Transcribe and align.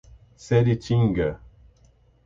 Seritinga 0.45 1.27